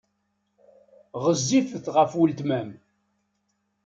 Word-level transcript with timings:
Ɣezzifet 1.23 1.85
ɣef 1.95 2.11
weltma-m. 2.19 2.69